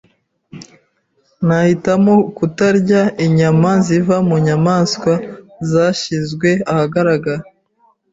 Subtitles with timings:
[1.45, 5.13] Nahitamo kutarya inyama ziva mu nyamaswa
[5.71, 7.43] zashyizwe ahagaragara.